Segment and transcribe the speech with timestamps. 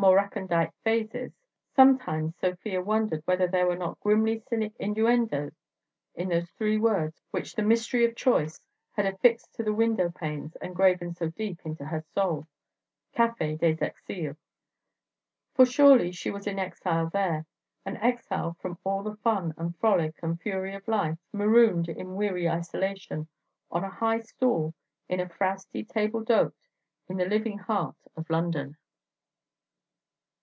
[0.00, 5.50] —more recondite phases—sometimes Sofia wondered whether there were not grimly cynic innuendo
[6.14, 8.58] in those three words which the mystery of choice
[8.92, 12.46] had affixed to the window panes and graven so deep into her soul.
[13.12, 13.36] For
[15.66, 17.44] surely she was in exile there,
[17.84, 22.48] an exile from all the fun and frolic and, fury of life, marooned in weary
[22.48, 23.28] isolation,
[23.70, 24.72] on a high stool,
[25.10, 26.54] in a frowsty table d'hôte,
[27.06, 28.78] in the living heart of London.